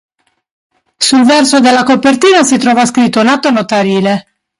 [0.97, 4.25] Sul verso della copertina si trova scritto un atto notarile.